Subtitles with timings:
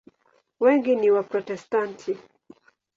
[0.63, 2.11] Wengi ni Waprotestanti.